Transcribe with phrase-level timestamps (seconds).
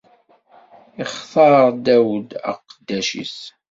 [1.03, 3.37] Ixtar Dawed, aqeddac-is.